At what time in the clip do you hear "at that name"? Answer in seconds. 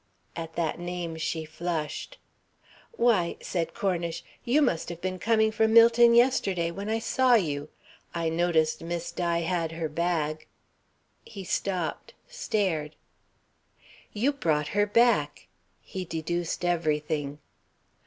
0.35-1.15